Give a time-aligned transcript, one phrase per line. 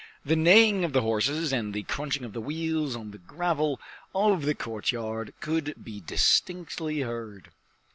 [0.25, 3.79] The neighing of the horses and the crunching of the wheels on the gravel
[4.15, 7.51] of the courtyard could be distinctly heard.